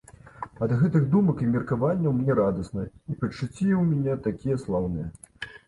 [0.65, 5.07] Ад гэтых думак і меркаванняў мне радасна і пачуцці ў мяне такія слаўныя.